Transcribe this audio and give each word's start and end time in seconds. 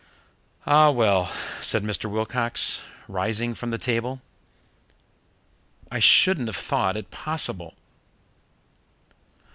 "Ah, 0.65 0.89
well!" 0.89 1.31
said 1.61 1.83
Mr. 1.83 2.09
Wilcox, 2.09 2.81
rising 3.07 3.53
from 3.53 3.69
the 3.69 3.77
table. 3.77 4.19
"I 5.91 5.99
shouldn't 5.99 6.47
have 6.47 6.55
thought 6.55 6.97
it 6.97 7.11
possible." 7.11 7.75